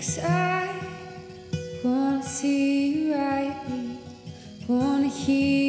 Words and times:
Cause 0.00 0.18
I 0.20 0.80
wanna 1.84 2.22
see 2.22 2.88
you 2.88 3.14
right, 3.14 3.54
wanna 4.66 5.08
hear. 5.08 5.59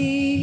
see 0.00 0.39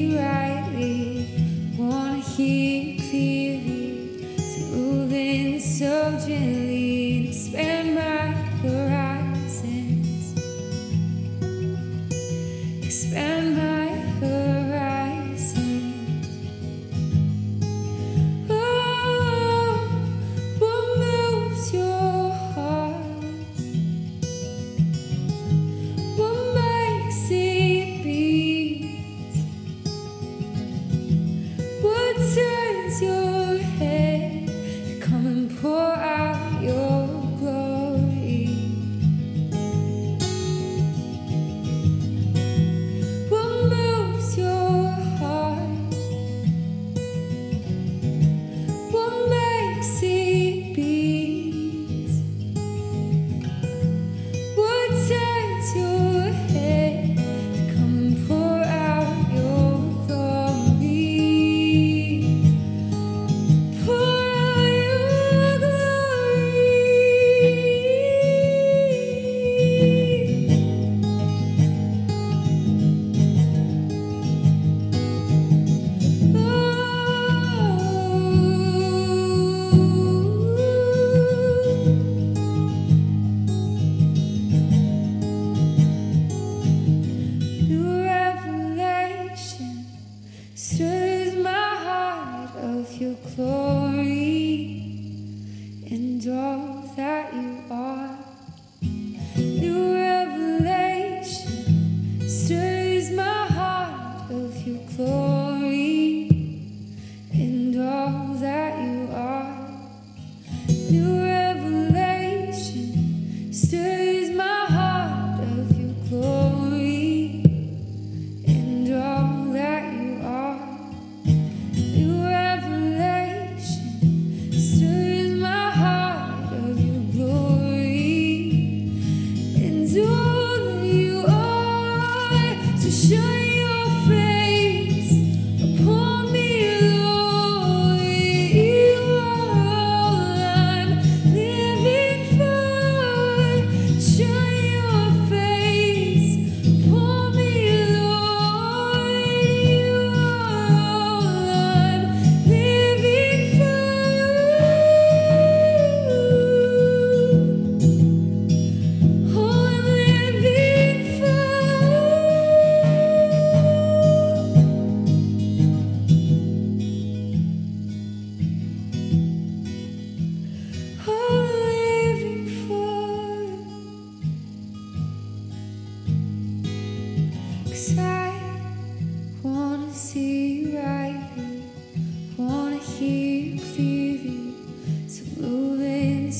You. 32.99 33.26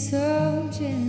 soldiers. 0.10 1.07